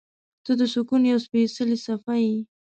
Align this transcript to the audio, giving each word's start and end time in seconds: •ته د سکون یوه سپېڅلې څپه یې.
•ته 0.45 0.51
د 0.59 0.61
سکون 0.73 1.01
یوه 1.09 1.21
سپېڅلې 1.25 1.77
څپه 1.85 2.13
یې. 2.23 2.35